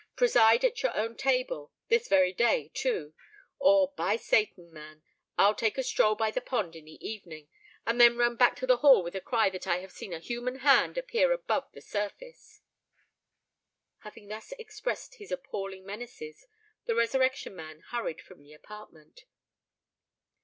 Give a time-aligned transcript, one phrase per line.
[0.15, 4.73] Preside at your own table—this very day too;—or, by Satan!
[4.73, 5.03] ma'am,
[5.37, 7.49] I'll take a stroll by the pond in the evening,
[7.85, 10.17] and then run back to the Hall with a cry that I have seen a
[10.17, 12.61] human hand appear above the surface!"
[13.99, 16.47] Having thus expressed his appalling menaces,
[16.85, 19.25] the Resurrection Man hurried from the apartment.